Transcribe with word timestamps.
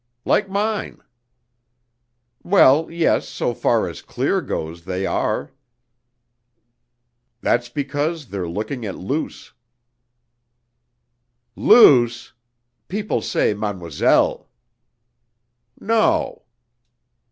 "Like 0.25 0.49
mine." 0.49 1.03
"Well, 2.41 2.89
yes, 2.89 3.27
so 3.29 3.53
far 3.53 3.87
as 3.87 4.01
clear 4.01 4.41
goes 4.41 4.85
they 4.85 5.05
are." 5.05 5.51
"That's 7.41 7.69
because 7.69 8.29
they're 8.29 8.49
looking 8.49 8.83
at 8.83 8.95
Luce." 8.97 9.53
"Luce?... 11.55 12.33
People 12.87 13.21
say 13.21 13.53
'Mademoiselle.'" 13.53 14.49
"No." 15.79 16.45